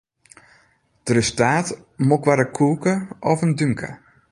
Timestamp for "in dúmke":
3.47-3.89